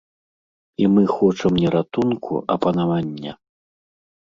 І 0.83 0.87
мы 0.93 1.03
хочам 1.17 1.51
не 1.65 1.69
ратунку, 1.77 2.33
а 2.55 2.59
панавання. 2.65 3.31